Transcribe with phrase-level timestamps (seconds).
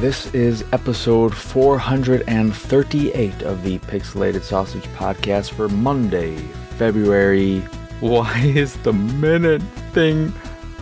[0.00, 6.36] This is episode 438 of the Pixelated Sausage Podcast for Monday,
[6.76, 7.58] February.
[8.00, 10.32] Why is the minute thing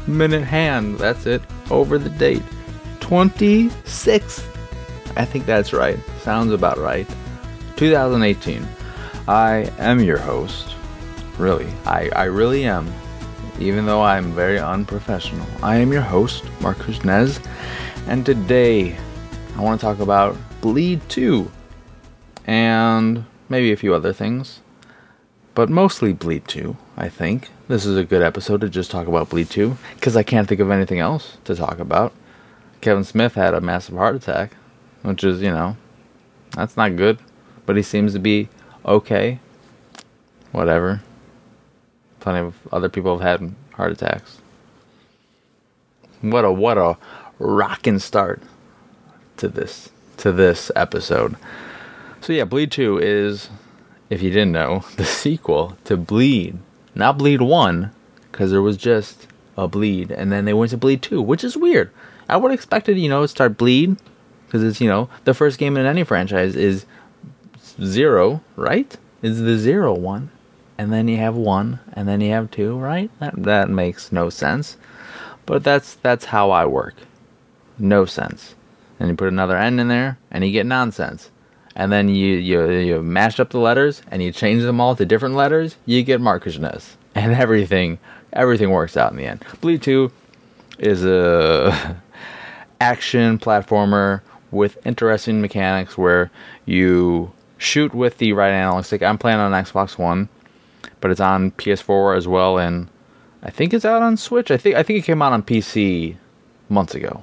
[0.07, 0.99] minute hand?
[0.99, 1.41] That's it.
[1.71, 2.43] Over the date.
[3.01, 4.45] 26th.
[5.17, 5.99] I think that's right.
[6.21, 7.09] Sounds about right.
[7.77, 8.69] 2018.
[9.29, 10.75] I am your host.
[11.39, 11.73] Really.
[11.87, 12.93] I, I really am.
[13.61, 15.47] Even though I'm very unprofessional.
[15.63, 17.41] I am your host, Marcus Nez.
[18.09, 18.97] And today,
[19.57, 21.51] I want to talk about Bleed 2.
[22.47, 24.61] And maybe a few other things.
[25.55, 27.49] But mostly Bleed 2, I think.
[27.67, 29.79] This is a good episode to just talk about Bleed 2.
[29.95, 32.13] Because I can't think of anything else to talk about.
[32.83, 34.53] Kevin Smith had a massive heart attack.
[35.01, 35.79] Which is, you know,
[36.51, 37.19] that's not good.
[37.65, 38.51] But he seems to be
[38.85, 39.41] okay.
[40.53, 41.01] Whatever.
[42.21, 44.43] Plenty of other people have had heart attacks.
[46.21, 46.99] What a what a
[47.39, 48.43] rockin' start
[49.39, 51.37] to this to this episode.
[52.21, 53.51] So yeah, Bleed 2 is
[54.09, 56.59] if you didn't know, the sequel to Bleed.
[56.95, 57.91] Not Bleed 1
[58.33, 59.27] cuz there was just
[59.57, 61.91] a Bleed and then they went to Bleed 2, which is weird.
[62.29, 63.97] I would expected, you know, to start Bleed
[64.51, 66.87] cuz it's, you know, the first game in any franchise is
[67.83, 68.97] 0, right?
[69.23, 70.31] Is the 0 one.
[70.79, 73.11] And then you have 1 and then you have 2, right?
[73.21, 74.77] That that makes no sense.
[75.45, 76.95] But that's that's how I work
[77.79, 78.55] no sense.
[78.99, 81.31] And you put another N in there, and you get nonsense.
[81.75, 85.05] And then you, you, you mash up the letters, and you change them all to
[85.05, 87.99] different letters, you get markishness, And everything,
[88.33, 89.45] everything works out in the end.
[89.61, 90.11] Bleed 2
[90.79, 92.01] is a
[92.81, 96.31] action platformer with interesting mechanics where
[96.65, 99.03] you shoot with the right analog stick.
[99.03, 100.29] I'm playing on Xbox One,
[101.01, 102.89] but it's on PS4 as well, and
[103.43, 104.51] I think it's out on Switch.
[104.51, 106.17] I think I think it came out on PC
[106.69, 107.23] months ago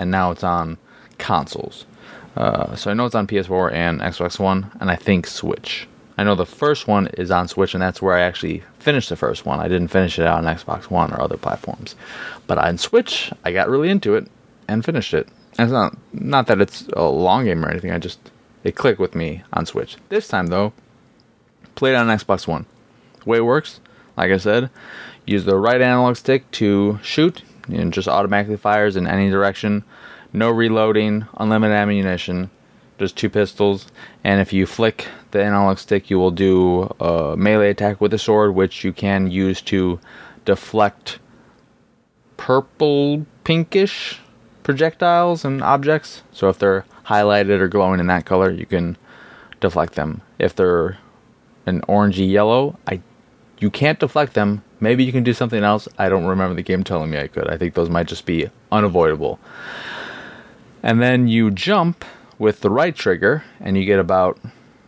[0.00, 0.78] and now it's on
[1.20, 1.86] consoles.
[2.36, 5.86] Uh, so I know it's on PS4 and Xbox One, and I think Switch.
[6.16, 9.16] I know the first one is on Switch, and that's where I actually finished the
[9.16, 9.60] first one.
[9.60, 11.94] I didn't finish it out on Xbox One or other platforms,
[12.46, 14.28] but on Switch, I got really into it
[14.68, 15.28] and finished it.
[15.58, 17.90] And it's not not that it's a long game or anything.
[17.90, 18.18] I just
[18.64, 19.96] it clicked with me on Switch.
[20.08, 20.72] This time though,
[21.74, 22.66] played on Xbox One.
[23.24, 23.80] The way it works,
[24.16, 24.70] like I said,
[25.26, 29.84] use the right analog stick to shoot and just automatically fires in any direction.
[30.32, 32.50] No reloading, unlimited ammunition,
[32.98, 33.86] just two pistols.
[34.22, 38.18] And if you flick the analog stick, you will do a melee attack with a
[38.18, 39.98] sword, which you can use to
[40.44, 41.18] deflect
[42.36, 44.20] purple pinkish
[44.62, 46.22] projectiles and objects.
[46.32, 48.96] So if they're highlighted or glowing in that color, you can
[49.60, 50.22] deflect them.
[50.38, 50.98] If they're
[51.66, 53.02] an orangey yellow, I
[53.58, 54.62] you can't deflect them.
[54.80, 55.86] Maybe you can do something else.
[55.98, 57.48] I don't remember the game telling me I could.
[57.48, 59.38] I think those might just be unavoidable.
[60.82, 62.04] And then you jump
[62.38, 64.38] with the right trigger, and you get about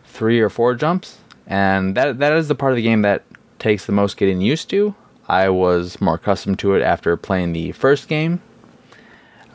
[0.05, 1.19] three or four jumps.
[1.45, 3.23] And that that is the part of the game that
[3.59, 4.95] takes the most getting used to.
[5.27, 8.41] I was more accustomed to it after playing the first game.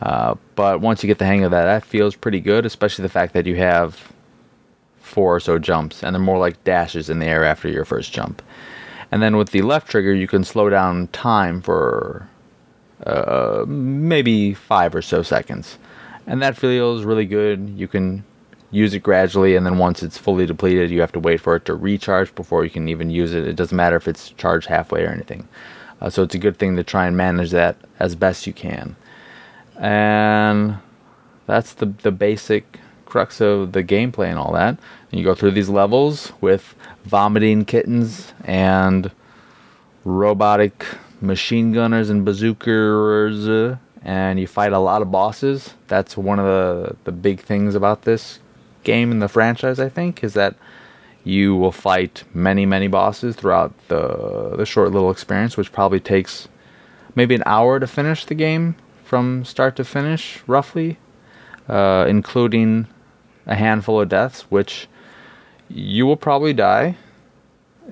[0.01, 3.09] Uh, but once you get the hang of that, that feels pretty good, especially the
[3.09, 4.11] fact that you have
[5.01, 8.13] four or so jumps, and they're more like dashes in the air after your first
[8.13, 8.41] jump.
[9.11, 12.29] And then with the left trigger, you can slow down time for
[13.05, 15.77] uh, maybe five or so seconds.
[16.29, 17.73] And that feels really good.
[17.75, 18.23] You can
[18.69, 21.65] use it gradually, and then once it's fully depleted, you have to wait for it
[21.65, 23.47] to recharge before you can even use it.
[23.47, 25.47] It doesn't matter if it's charged halfway or anything.
[25.99, 28.95] Uh, so it's a good thing to try and manage that as best you can.
[29.75, 30.77] And
[31.47, 34.77] that's the the basic crux of the gameplay and all that.
[35.11, 36.75] And you go through these levels with
[37.05, 39.09] vomiting kittens and
[40.05, 40.85] robotic
[41.21, 45.73] machine gunners and bazookas, and you fight a lot of bosses.
[45.87, 48.39] That's one of the the big things about this
[48.83, 49.79] game in the franchise.
[49.79, 50.55] I think is that
[51.23, 56.47] you will fight many many bosses throughout the the short little experience, which probably takes
[57.15, 60.97] maybe an hour to finish the game from start to finish, roughly,
[61.67, 62.87] uh, including
[63.47, 64.87] a handful of deaths, which
[65.67, 66.95] you will probably die,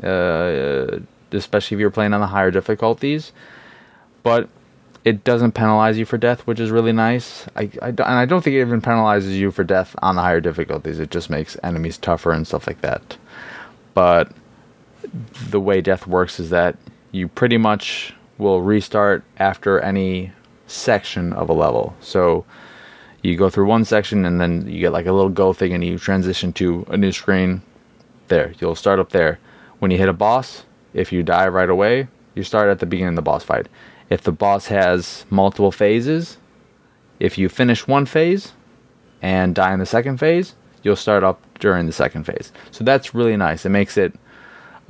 [0.03, 0.99] uh,
[1.31, 3.31] especially if you're playing on the higher difficulties.
[4.21, 4.49] But
[5.07, 7.45] it doesn't penalize you for death, which is really nice.
[7.55, 10.41] I, I and I don't think it even penalizes you for death on the higher
[10.41, 10.99] difficulties.
[10.99, 13.15] It just makes enemies tougher and stuff like that.
[13.93, 14.33] But
[15.49, 16.75] the way death works is that
[17.13, 20.33] you pretty much will restart after any
[20.67, 21.95] section of a level.
[22.01, 22.43] So
[23.23, 25.85] you go through one section and then you get like a little go thing and
[25.85, 27.61] you transition to a new screen.
[28.27, 29.39] There, you'll start up there.
[29.79, 33.13] When you hit a boss, if you die right away, you start at the beginning
[33.13, 33.67] of the boss fight.
[34.09, 36.37] If the boss has multiple phases,
[37.19, 38.53] if you finish one phase,
[39.21, 42.51] and die in the second phase, you'll start up during the second phase.
[42.71, 43.65] So that's really nice.
[43.65, 44.13] It makes it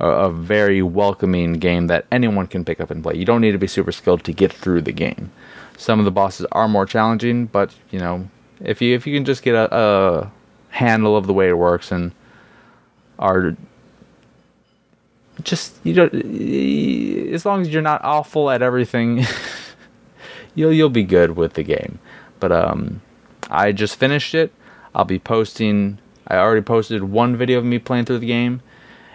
[0.00, 3.16] a, a very welcoming game that anyone can pick up and play.
[3.16, 5.32] You don't need to be super skilled to get through the game.
[5.76, 8.28] Some of the bosses are more challenging, but you know,
[8.60, 10.32] if you if you can just get a, a
[10.70, 12.12] handle of the way it works and
[13.18, 13.56] are
[15.42, 16.06] just you know
[17.32, 19.24] as long as you're not awful at everything
[20.54, 21.98] you'll you'll be good with the game.
[22.40, 23.00] But um
[23.50, 24.52] i just finished it.
[24.94, 28.62] I'll be posting i already posted one video of me playing through the game.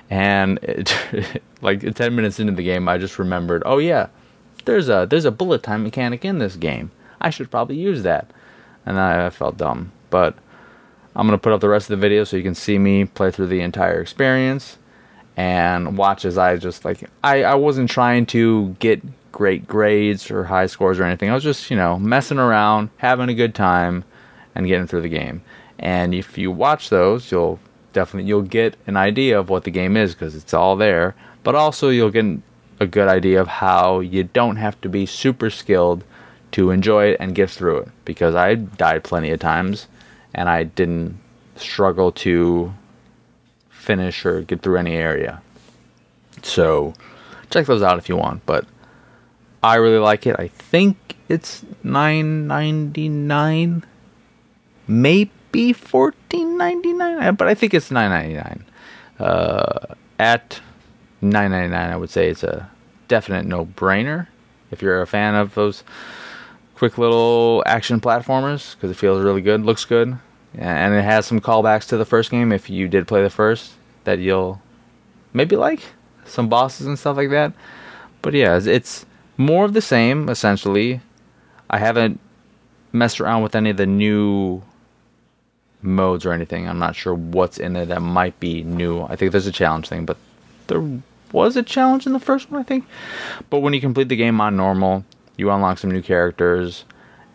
[0.10, 4.08] And it, like 10 minutes into the game i just remembered oh yeah
[4.66, 6.92] there's a there's a bullet time mechanic in this game.
[7.19, 8.31] I should probably use that.
[8.86, 9.92] And i, I felt dumb.
[10.10, 10.36] But
[11.16, 13.06] i'm going to put up the rest of the video so you can see me
[13.06, 14.78] play through the entire experience
[15.35, 19.01] and watch as I just like I, I wasn't trying to get
[19.31, 21.30] great grades or high scores or anything.
[21.30, 24.06] I was just, you know, messing around, having a good time
[24.56, 25.41] and getting through the game.
[25.80, 27.59] And if you watch those, you'll
[27.91, 31.56] definitely you'll get an idea of what the game is because it's all there, but
[31.56, 32.25] also you'll get
[32.80, 36.03] a good idea of how you don't have to be super skilled
[36.51, 39.88] to enjoy it and get through it because I died plenty of times
[40.33, 41.19] and I didn't
[41.56, 42.74] struggle to
[43.83, 45.41] finish or get through any area.
[46.41, 46.94] So
[47.50, 48.45] check those out if you want.
[48.45, 48.65] But
[49.62, 50.35] I really like it.
[50.39, 53.85] I think it's nine ninety nine,
[54.88, 58.65] maybe fourteen ninety nine, but I think it's nine ninety nine.
[59.19, 60.59] Uh, at
[61.21, 62.69] nine ninety nine, I would say it's a
[63.07, 64.27] definite no brainer
[64.71, 65.83] if you're a fan of those
[66.75, 70.18] quick little action platformers because it feels really good, looks good,
[70.58, 73.74] and it has some callbacks to the first game if you did play the first
[74.04, 74.62] that you'll
[75.34, 75.82] maybe like
[76.26, 77.54] some bosses and stuff like that.
[78.22, 79.06] But yeah, it's
[79.38, 81.02] more of the same essentially.
[81.70, 82.20] I haven't
[82.92, 84.62] messed around with any of the new
[85.82, 86.68] modes or anything.
[86.68, 89.02] I'm not sure what's in there that might be new.
[89.02, 90.18] I think there's a challenge thing, but
[90.68, 90.84] there
[91.32, 92.86] was a challenge in the first one, I think.
[93.50, 95.04] But when you complete the game on normal,
[95.36, 96.86] you unlock some new characters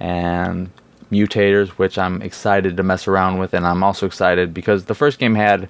[0.01, 0.71] and
[1.11, 5.19] mutators, which I'm excited to mess around with, and I'm also excited because the first
[5.19, 5.69] game had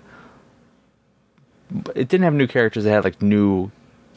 [1.95, 2.87] it didn't have new characters.
[2.87, 3.71] It had like new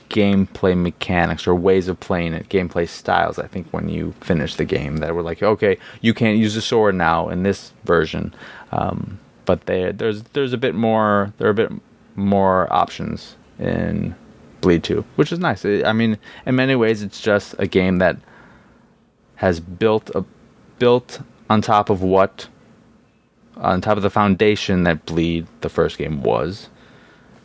[0.09, 3.39] gameplay mechanics or ways of playing it, gameplay styles.
[3.39, 6.62] I think when you finish the game, that were like, okay, you can't use a
[6.62, 8.33] sword now in this version,
[8.71, 11.71] um, but they, there's there's a bit more there are a bit
[12.15, 14.15] more options in
[14.62, 15.65] Bleed Two, which is nice.
[15.65, 18.18] I mean, in many ways, it's just a game that
[19.35, 20.23] has built a
[20.81, 22.48] built on top of what
[23.56, 26.69] on top of the foundation that Bleed the first game was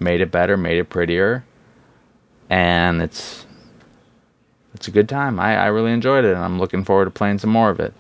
[0.01, 1.45] made it better, made it prettier,
[2.49, 3.45] and it's
[4.75, 5.39] it's a good time.
[5.39, 7.93] I, I really enjoyed it, and I'm looking forward to playing some more of it.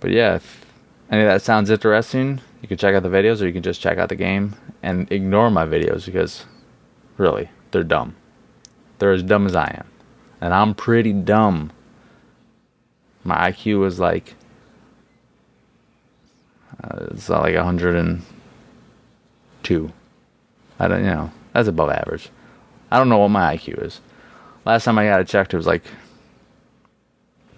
[0.00, 0.66] But yeah, if
[1.12, 3.80] any of that sounds interesting, you can check out the videos, or you can just
[3.80, 6.44] check out the game and ignore my videos because
[7.18, 8.16] really, they're dumb.
[8.98, 9.88] They're as dumb as I am,
[10.40, 11.70] and I'm pretty dumb.
[13.22, 14.34] My IQ is like
[16.82, 19.92] uh, it's like 102.
[20.78, 22.30] I don't, you know, that's above average.
[22.90, 24.00] I don't know what my IQ is.
[24.64, 25.84] Last time I got it checked, it was like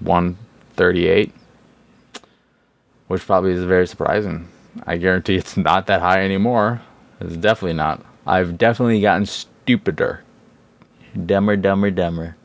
[0.00, 1.32] 138,
[3.08, 4.48] which probably is very surprising.
[4.86, 6.80] I guarantee it's not that high anymore.
[7.20, 8.04] It's definitely not.
[8.26, 10.22] I've definitely gotten stupider,
[11.26, 12.36] dumber, dumber, dumber,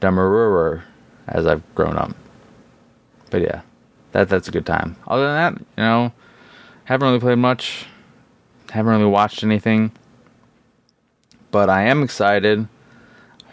[0.00, 0.82] dumberer
[1.26, 2.14] as I've grown up.
[3.30, 3.62] But yeah,
[4.12, 4.96] that that's a good time.
[5.06, 6.12] Other than that, you know,
[6.84, 7.86] haven't really played much.
[8.70, 9.92] Haven't really watched anything.
[11.50, 12.66] But I am excited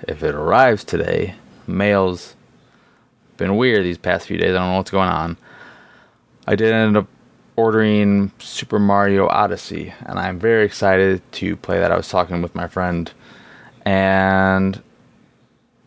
[0.07, 1.35] if it arrives today.
[1.67, 2.35] Mail's
[3.37, 4.51] been weird these past few days.
[4.51, 5.37] I don't know what's going on.
[6.47, 7.07] I did end up
[7.55, 11.91] ordering Super Mario Odyssey, and I'm very excited to play that.
[11.91, 13.11] I was talking with my friend
[13.85, 14.81] and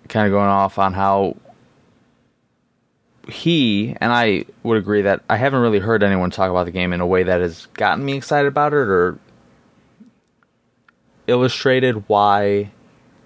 [0.09, 1.37] kind of going off on how
[3.29, 6.93] he and I would agree that I haven't really heard anyone talk about the game
[6.93, 9.19] in a way that has gotten me excited about it or
[11.27, 12.71] illustrated why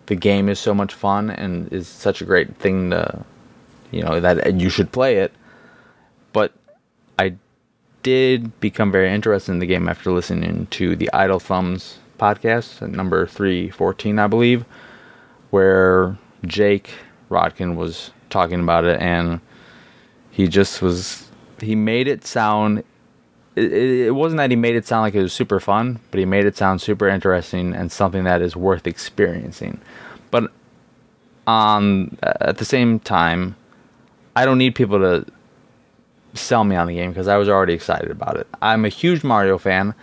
[0.07, 3.25] the game is so much fun and is such a great thing to
[3.91, 5.33] you know that you should play it.
[6.33, 6.53] But
[7.19, 7.37] I
[8.03, 13.27] did become very interested in the game after listening to the Idle Thumbs podcast number
[13.27, 14.65] 314 I believe
[15.51, 16.95] where Jake
[17.31, 19.41] Rodkin was talking about it and
[20.37, 22.85] he just was he made it sound
[23.55, 26.27] it, it, wasn't that he made it sound like it was super fun but he
[26.27, 29.81] made it sound super interesting and something that is worth experiencing
[30.31, 30.53] but
[31.47, 33.57] on at the same time
[34.35, 35.25] i don't need people to
[36.39, 38.47] sell me on the game because I was already excited about it.
[38.63, 39.95] I'm a huge Mario fan.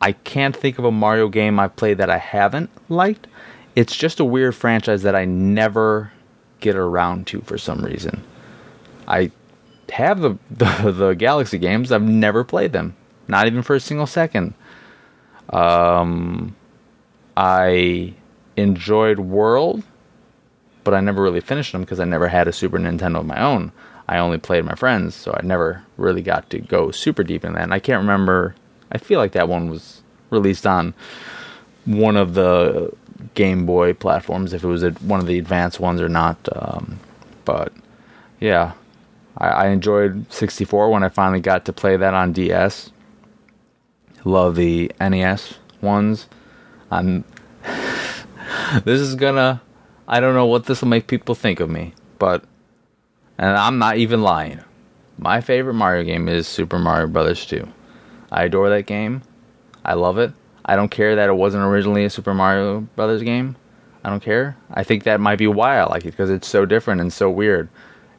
[0.00, 3.26] I can't think of a Mario game I've played that I haven't liked.
[3.74, 6.12] It's just a weird franchise that I never
[6.60, 8.22] get around to for some reason.
[9.06, 9.30] I
[9.90, 11.92] have the, the, the Galaxy games.
[11.92, 12.96] I've never played them,
[13.28, 14.54] not even for a single second.
[15.50, 16.56] Um,
[17.36, 18.14] I
[18.56, 19.82] enjoyed World,
[20.84, 23.40] but I never really finished them because I never had a Super Nintendo of my
[23.40, 23.72] own.
[24.08, 27.54] I only played my friends, so I never really got to go super deep in
[27.54, 27.62] that.
[27.62, 28.54] And I can't remember.
[28.92, 30.94] I feel like that one was released on
[31.84, 32.92] one of the
[33.34, 36.36] Game Boy platforms, if it was one of the advanced ones or not.
[36.52, 37.00] Um,
[37.44, 37.72] but
[38.40, 38.72] yeah,
[39.38, 42.90] I, I enjoyed 64 when I finally got to play that on DS.
[44.24, 46.28] Love the NES ones.
[46.90, 47.24] I'm.
[48.84, 49.62] this is gonna.
[50.08, 52.44] I don't know what this will make people think of me, but
[53.38, 54.60] and I'm not even lying.
[55.18, 57.66] My favorite Mario game is Super Mario Brothers 2.
[58.30, 59.22] I adore that game.
[59.84, 60.32] I love it.
[60.64, 63.56] I don't care that it wasn't originally a Super Mario Brothers game.
[64.04, 64.56] I don't care.
[64.70, 67.30] I think that might be why I like it because it's so different and so
[67.30, 67.68] weird,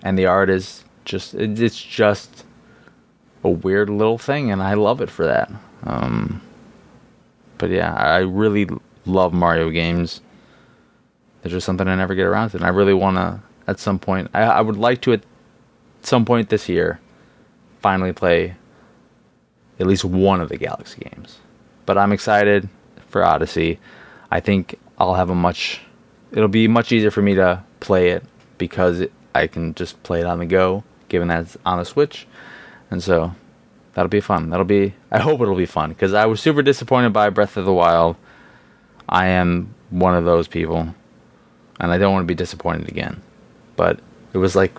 [0.04, 2.46] and the art is just it's just
[3.44, 5.52] a weird little thing, and I love it for that.
[5.84, 6.42] Um,
[7.58, 8.68] but yeah, I really
[9.06, 10.22] love Mario games.
[11.42, 13.98] There's just something I never get around to, and I really want to at some
[13.98, 14.30] point.
[14.34, 15.24] I, I would like to at
[16.04, 17.00] some point this year
[17.82, 18.56] finally play
[19.80, 21.40] at least one of the Galaxy games.
[21.86, 22.68] But I'm excited
[23.08, 23.80] for Odyssey.
[24.30, 25.82] I think I'll have a much.
[26.32, 28.24] It'll be much easier for me to play it
[28.58, 32.28] because I can just play it on the go, given that it's on the Switch,
[32.92, 33.34] and so
[33.94, 34.50] that'll be fun.
[34.50, 34.94] That'll be.
[35.12, 38.16] I hope it'll be fun because I was super disappointed by Breath of the Wild.
[39.10, 40.94] I am one of those people,
[41.80, 43.22] and I don't want to be disappointed again
[43.78, 44.00] but
[44.34, 44.78] it was like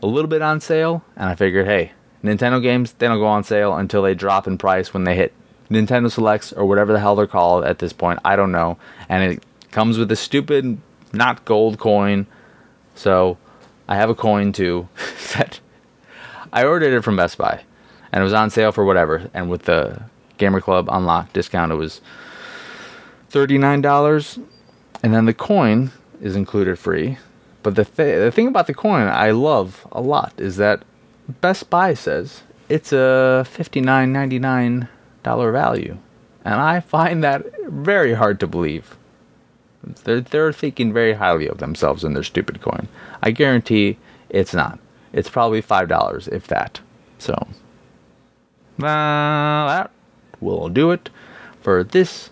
[0.00, 3.42] a little bit on sale, and I figured, hey, Nintendo games they don't go on
[3.42, 5.32] sale until they drop in price when they hit
[5.68, 8.20] Nintendo Selects or whatever the hell they're called at this point.
[8.24, 10.78] I don't know, and it comes with a stupid
[11.12, 12.28] not gold coin.
[12.94, 13.38] So
[13.88, 14.88] I have a coin too
[15.36, 15.60] that
[16.52, 17.62] I ordered it from Best Buy,
[18.12, 19.30] and it was on sale for whatever.
[19.34, 20.02] And with the
[20.38, 22.00] Gamer Club Unlock discount, it was
[23.30, 24.38] thirty nine dollars,
[25.02, 27.18] and then the coin is included free.
[27.62, 30.82] But the th- the thing about the coin I love a lot is that
[31.40, 34.88] Best Buy says it's a fifty nine ninety nine
[35.22, 35.98] dollar value,
[36.44, 38.96] and I find that very hard to believe.
[40.04, 42.88] They're they're thinking very highly of themselves and their stupid coin.
[43.22, 43.98] I guarantee
[44.28, 44.78] it's not.
[45.12, 46.80] It's probably five dollars, if that.
[47.18, 47.34] So
[48.78, 49.90] uh, that
[50.40, 51.10] will do it
[51.60, 52.30] for this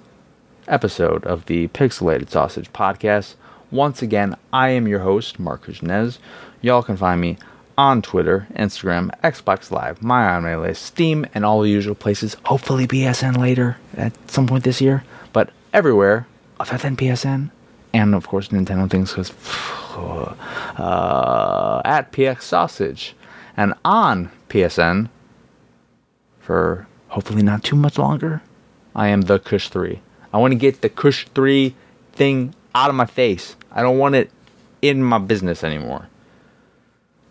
[0.67, 3.35] episode of the Pixelated Sausage Podcast.
[3.71, 6.19] Once again, I am your host, Marcus Nez.
[6.61, 7.39] Y'all can find me
[7.79, 12.37] on Twitter, Instagram, Xbox Live, my anime list, Steam, and all the usual places.
[12.45, 16.27] Hopefully BSN later at some point this year, but everywhere
[16.61, 17.51] other than PSN,
[17.95, 19.31] and of course Nintendo things because
[20.79, 23.17] uh, at PX Sausage
[23.57, 25.09] and on PSN
[26.39, 28.43] for hopefully not too much longer.
[28.95, 30.03] I am the Kush Three.
[30.33, 31.75] I want to get the Kush Three
[32.13, 33.57] thing out of my face.
[33.73, 34.31] I don't want it
[34.83, 36.09] in my business anymore.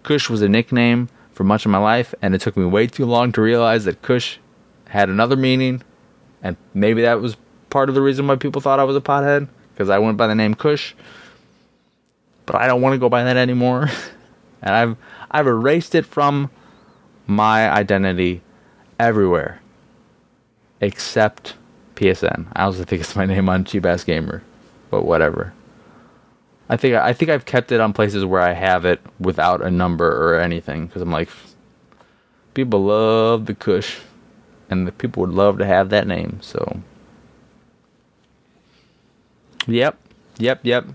[0.03, 3.05] Kush was a nickname for much of my life, and it took me way too
[3.05, 4.37] long to realize that Kush
[4.87, 5.83] had another meaning,
[6.41, 7.37] and maybe that was
[7.69, 10.27] part of the reason why people thought I was a pothead because I went by
[10.27, 10.93] the name Kush.
[12.45, 13.89] But I don't want to go by that anymore,
[14.61, 14.97] and I've
[15.29, 16.49] I've erased it from
[17.27, 18.41] my identity
[18.99, 19.61] everywhere
[20.81, 21.55] except
[21.95, 22.47] PSN.
[22.55, 24.41] I also think it's my name on Cheap Ass Gamer
[24.89, 25.53] but whatever.
[26.67, 29.71] I think I think I've kept it on places where I have it without a
[29.71, 31.29] number or anything because I'm like,
[32.53, 33.99] people love the Kush,
[34.69, 36.39] and the people would love to have that name.
[36.41, 36.81] So,
[39.69, 39.97] yep,
[40.37, 40.85] yep, yep.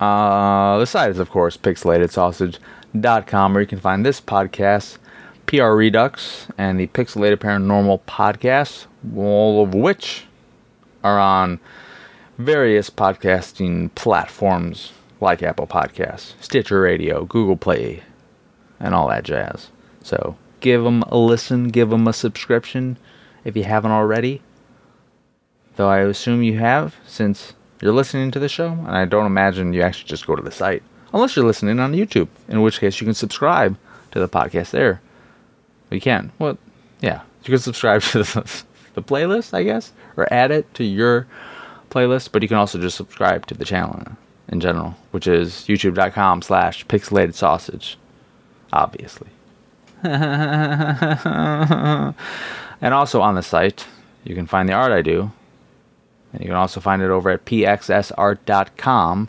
[0.00, 4.98] Uh, the site is of course pixelatedsausage.com where you can find this podcast,
[5.46, 8.86] PR Redux, and the Pixelated Paranormal podcast,
[9.16, 10.26] all of which
[11.02, 11.58] are on
[12.38, 18.02] various podcasting platforms like Apple Podcasts, Stitcher Radio, Google Play,
[18.78, 19.70] and all that jazz.
[20.02, 22.96] So give them a listen, give them a subscription
[23.44, 24.42] if you haven't already.
[25.78, 29.72] Though I assume you have, since you're listening to the show, and I don't imagine
[29.72, 30.82] you actually just go to the site.
[31.14, 33.78] Unless you're listening on YouTube, in which case you can subscribe
[34.10, 35.00] to the podcast there.
[35.90, 36.32] You can.
[36.40, 36.58] Well,
[37.00, 37.20] yeah.
[37.44, 38.62] You can subscribe to the,
[38.94, 41.28] the playlist, I guess, or add it to your
[41.90, 44.02] playlist, but you can also just subscribe to the channel
[44.48, 47.96] in general, which is youtube.com slash pixelated sausage,
[48.72, 49.28] obviously.
[50.02, 50.14] and
[52.82, 53.86] also on the site,
[54.24, 55.30] you can find the art I do.
[56.32, 59.28] And you can also find it over at pxsart.com,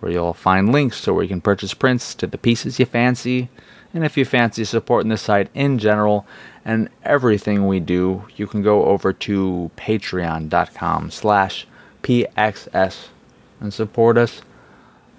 [0.00, 3.48] where you'll find links to where you can purchase prints to the pieces you fancy.
[3.94, 6.26] And if you fancy supporting the site in general
[6.64, 11.66] and everything we do, you can go over to patreon.com slash
[12.02, 13.08] pxs
[13.60, 14.42] and support us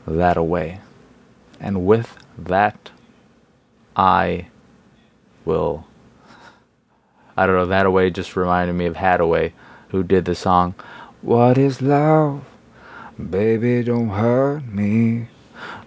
[0.08, 0.80] that away.
[1.60, 2.92] And with that,
[3.96, 4.48] I
[5.46, 5.86] will.
[7.36, 9.54] I don't know, that away just reminded me of Haddaway,
[9.94, 10.74] who did the song,
[11.22, 12.42] What is Love?
[13.16, 15.28] Baby, don't hurt me.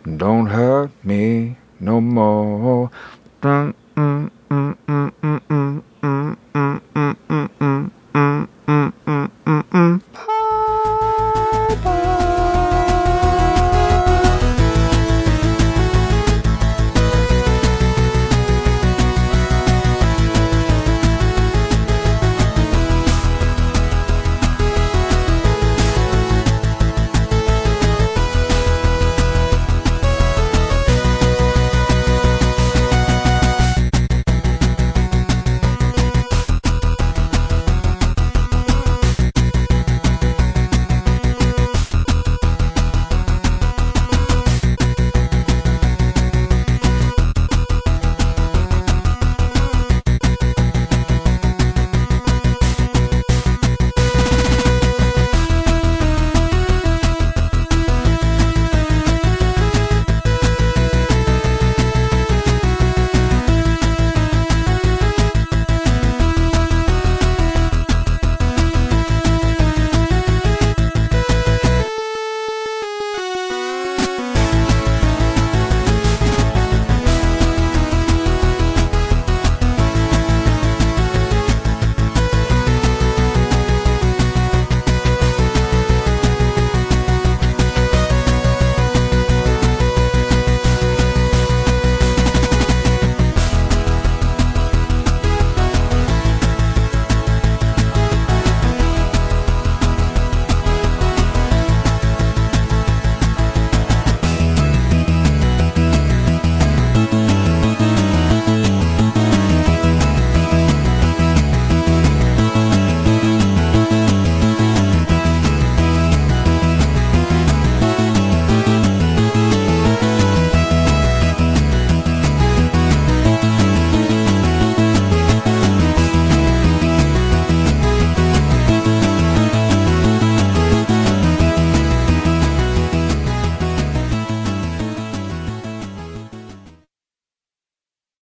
[0.07, 2.89] Don't hurt me no more.
[3.43, 5.83] Mm, mm, mm, mm, mm,
[6.55, 6.81] mm.